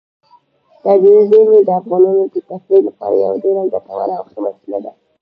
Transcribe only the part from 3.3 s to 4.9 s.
ډېره ګټوره او ښه وسیله